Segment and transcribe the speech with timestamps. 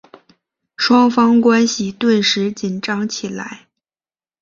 [0.75, 3.67] 双方关系顿时紧张起来。